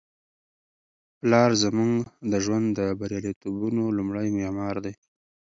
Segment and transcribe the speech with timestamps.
[1.19, 1.95] پلار زموږ
[2.31, 4.93] د ژوند د بریالیتوبونو لومړی معمار دی.